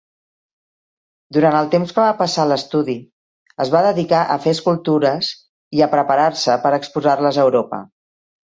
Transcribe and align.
Durant 1.35 1.57
el 1.57 1.67
temps 1.75 1.93
que 1.97 2.05
va 2.05 2.15
passar 2.21 2.45
a 2.45 2.49
l'estudi, 2.53 2.95
es 3.65 3.73
va 3.75 3.83
dedicar 3.89 4.23
a 4.23 4.39
fer 4.47 4.55
escultures 4.57 5.31
i 5.81 5.85
a 5.89 5.93
preparar-se 5.95 6.61
per 6.65 6.77
exposar-les 6.83 7.39
a 7.43 7.47
Europa. 7.51 7.85